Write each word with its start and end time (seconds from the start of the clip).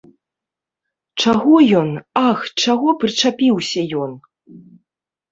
Чаго 1.23 1.55
ён, 1.81 1.89
ах, 2.29 2.39
чаго 2.63 2.87
прычапіўся 3.03 3.83
ён! 4.07 4.11